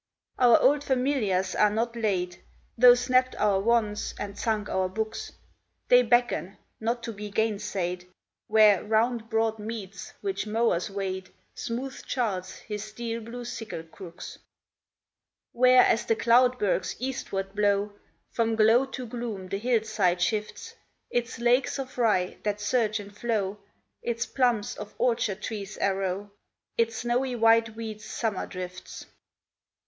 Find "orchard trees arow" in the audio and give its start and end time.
24.97-26.31